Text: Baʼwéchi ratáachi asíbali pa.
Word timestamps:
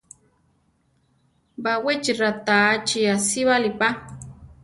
Baʼwéchi 1.63 2.11
ratáachi 2.21 2.99
asíbali 3.15 3.69
pa. 3.79 3.87